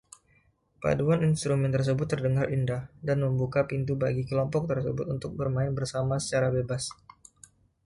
[0.83, 6.47] Paduan instrumen tersebut terdengar indah, dan membuka pintu bagi kelompok tersebut untuk bermain bersama secara
[6.57, 6.83] bebas.